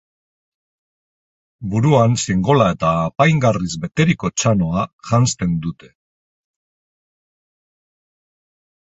Buruan 1.73 2.15
xingola 2.23 2.71
eta 2.77 2.95
apaingarriz 3.03 3.71
beteriko 3.85 4.33
txanoa 4.43 4.89
janzten 5.13 5.57
dute. 5.69 5.95